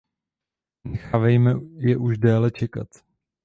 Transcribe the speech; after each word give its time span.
Nenechávejme 0.83 1.53
je 1.77 1.95
už 1.97 2.17
déle 2.17 2.51
čekat. 2.51 2.87